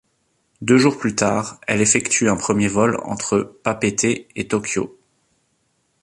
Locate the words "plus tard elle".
0.97-1.79